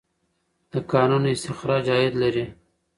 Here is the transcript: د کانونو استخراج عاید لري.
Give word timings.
د 0.71 0.73
کانونو 0.91 1.27
استخراج 1.35 1.85
عاید 1.93 2.13
لري. 2.23 2.45